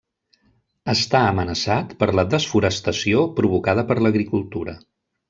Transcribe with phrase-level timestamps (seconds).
[0.93, 4.75] Està amenaçat per la desforestació provocada per l'agricultura.